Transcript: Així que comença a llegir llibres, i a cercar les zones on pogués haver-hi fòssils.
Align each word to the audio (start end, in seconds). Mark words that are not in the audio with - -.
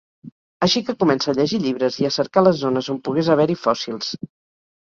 Així 0.67 0.81
que 0.87 0.95
comença 1.03 1.29
a 1.33 1.35
llegir 1.39 1.59
llibres, 1.65 1.99
i 2.05 2.07
a 2.09 2.13
cercar 2.17 2.45
les 2.47 2.59
zones 2.65 2.91
on 2.95 3.01
pogués 3.09 3.33
haver-hi 3.37 3.59
fòssils. 3.67 4.13